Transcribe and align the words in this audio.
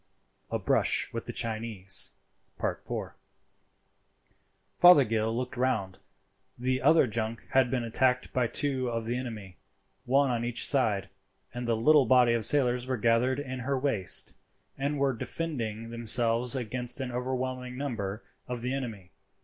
A 0.49 0.57
BRUSH 0.57 1.13
WITH 1.13 1.25
THE 1.27 1.31
CHINESE.—IV. 1.33 2.95
Fothergill 4.79 5.37
looked 5.37 5.55
round. 5.55 5.99
The 6.57 6.81
other 6.81 7.05
junk 7.05 7.47
had 7.51 7.69
been 7.69 7.83
attacked 7.83 8.33
by 8.33 8.47
two 8.47 8.89
of 8.89 9.05
the 9.05 9.15
enemy, 9.15 9.57
one 10.05 10.31
on 10.31 10.43
each 10.43 10.65
side, 10.67 11.07
and 11.53 11.67
the 11.67 11.77
little 11.77 12.07
body 12.07 12.33
of 12.33 12.45
sailors 12.45 12.87
were 12.87 12.97
gathered 12.97 13.39
in 13.39 13.59
her 13.59 13.77
waist, 13.77 14.35
and 14.75 14.97
were 14.97 15.13
defending 15.13 15.91
themselves 15.91 16.55
against 16.55 16.99
an 16.99 17.11
overwhelming 17.11 17.77
number 17.77 18.23
of 18.47 18.63
the 18.63 18.73
enemy. 18.73 19.11